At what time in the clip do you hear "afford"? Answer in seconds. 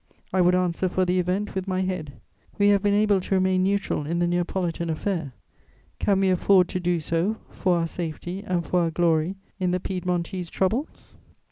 6.31-6.67